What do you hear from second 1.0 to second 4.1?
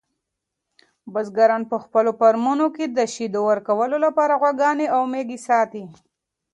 بزګران په خپلو فارمونو کې د شیدو ورکولو